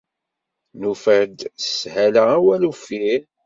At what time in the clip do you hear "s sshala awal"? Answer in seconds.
1.47-2.61